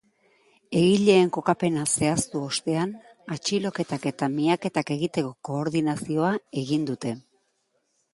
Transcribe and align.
Egileen 0.77 1.27
kokapena 1.35 1.83
zehaztu 1.99 2.39
ostean, 2.45 2.95
atxiloketak 3.35 4.07
eta 4.13 4.29
miaketak 4.37 4.91
egiteko 4.97 5.35
koordinazioa 5.51 6.33
egin 6.63 6.89
dute. 6.91 7.13